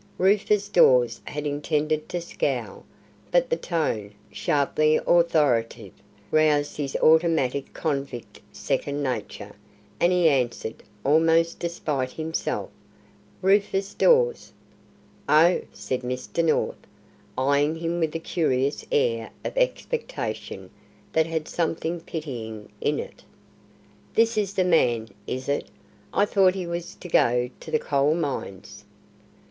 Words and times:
Rufus 0.17 0.67
Dawes 0.67 1.21
had 1.25 1.45
intended 1.45 2.09
to 2.09 2.21
scowl, 2.21 2.85
but 3.29 3.51
the 3.51 3.55
tone, 3.55 4.13
sharply 4.31 4.95
authoritative, 5.05 5.93
roused 6.31 6.77
his 6.77 6.95
automatic 7.03 7.71
convict 7.75 8.39
second 8.51 9.03
nature, 9.03 9.53
and 9.99 10.11
he 10.11 10.27
answered, 10.27 10.81
almost 11.03 11.59
despite 11.59 12.13
himself, 12.13 12.71
"Rufus 13.43 13.93
Dawes." 13.93 14.51
"Oh," 15.29 15.61
said 15.71 16.01
Mr. 16.01 16.43
North, 16.43 16.79
eyeing 17.37 17.75
him 17.75 17.99
with 17.99 18.15
a 18.15 18.19
curious 18.19 18.83
air 18.91 19.29
of 19.45 19.55
expectation 19.55 20.71
that 21.13 21.27
had 21.27 21.47
something 21.47 21.99
pitying 22.01 22.69
in 22.81 22.97
it. 22.99 23.21
"This 24.15 24.35
is 24.35 24.55
the 24.55 24.63
man, 24.63 25.09
is 25.27 25.47
it? 25.47 25.67
I 26.11 26.25
thought 26.25 26.55
he 26.55 26.65
was 26.65 26.95
to 26.95 27.07
go 27.07 27.51
to 27.59 27.69
the 27.69 27.77
Coal 27.77 28.15
Mines." 28.15 28.83